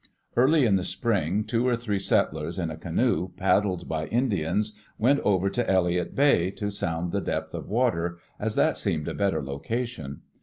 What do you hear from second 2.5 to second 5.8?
in a canoe paddled by Indians, went over to